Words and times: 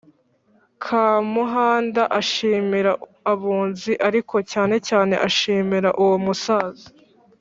Kamuhanda 0.83 2.03
ashimira 2.19 2.91
abunzi, 3.31 3.91
ariko 4.07 4.35
cyanecyane 4.49 5.15
ashimira 5.27 5.89
uwo 6.03 6.17
musaza 6.25 6.87